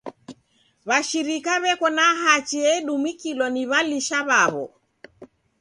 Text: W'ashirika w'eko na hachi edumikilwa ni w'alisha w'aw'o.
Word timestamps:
W'ashirika 0.87 1.53
w'eko 1.63 1.87
na 1.97 2.05
hachi 2.21 2.57
edumikilwa 2.73 3.47
ni 3.53 3.63
w'alisha 3.69 4.19
w'aw'o. 4.27 4.65